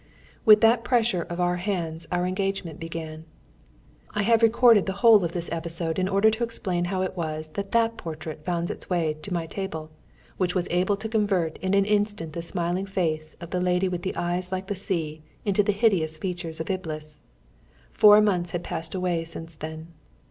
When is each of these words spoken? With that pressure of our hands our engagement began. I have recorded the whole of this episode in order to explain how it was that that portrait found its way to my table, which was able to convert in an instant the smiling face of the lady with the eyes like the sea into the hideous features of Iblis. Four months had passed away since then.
With 0.45 0.61
that 0.61 0.83
pressure 0.83 1.21
of 1.21 1.39
our 1.39 1.57
hands 1.57 2.07
our 2.11 2.25
engagement 2.25 2.79
began. 2.79 3.25
I 4.15 4.23
have 4.23 4.41
recorded 4.41 4.87
the 4.87 4.93
whole 5.05 5.23
of 5.23 5.33
this 5.33 5.47
episode 5.51 5.99
in 5.99 6.09
order 6.09 6.31
to 6.31 6.43
explain 6.43 6.85
how 6.85 7.03
it 7.03 7.15
was 7.15 7.49
that 7.49 7.71
that 7.73 7.97
portrait 7.97 8.43
found 8.43 8.71
its 8.71 8.89
way 8.89 9.13
to 9.21 9.31
my 9.31 9.45
table, 9.45 9.91
which 10.37 10.55
was 10.55 10.67
able 10.71 10.97
to 10.97 11.07
convert 11.07 11.59
in 11.59 11.75
an 11.75 11.85
instant 11.85 12.33
the 12.33 12.41
smiling 12.41 12.87
face 12.87 13.35
of 13.39 13.51
the 13.51 13.61
lady 13.61 13.87
with 13.87 14.01
the 14.01 14.15
eyes 14.15 14.51
like 14.51 14.65
the 14.65 14.73
sea 14.75 15.21
into 15.45 15.61
the 15.61 15.71
hideous 15.71 16.17
features 16.17 16.59
of 16.59 16.71
Iblis. 16.71 17.19
Four 17.93 18.21
months 18.21 18.49
had 18.53 18.63
passed 18.63 18.95
away 18.95 19.23
since 19.23 19.55
then. 19.55 19.89